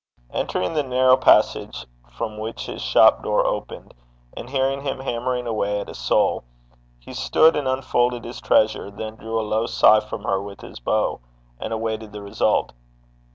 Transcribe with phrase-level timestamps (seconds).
[0.33, 3.93] Entering the narrow passage from which his shop door opened,
[4.35, 6.43] and hearing him hammering away at a sole,
[6.97, 10.79] he stood and unfolded his treasure, then drew a low sigh from her with his
[10.79, 11.19] bow,
[11.59, 12.73] and awaited the result.